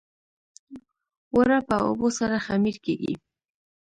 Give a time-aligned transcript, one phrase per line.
[1.33, 3.13] اوړه په اوبو سره خمیر کېږي